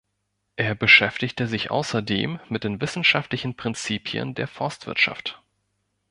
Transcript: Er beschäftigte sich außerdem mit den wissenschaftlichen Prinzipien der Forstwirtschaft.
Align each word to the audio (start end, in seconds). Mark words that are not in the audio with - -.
Er 0.55 0.73
beschäftigte 0.73 1.45
sich 1.45 1.69
außerdem 1.69 2.39
mit 2.49 2.63
den 2.63 2.81
wissenschaftlichen 2.81 3.55
Prinzipien 3.55 4.33
der 4.33 4.47
Forstwirtschaft. 4.47 5.39